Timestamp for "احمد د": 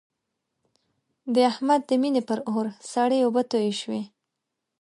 1.51-1.91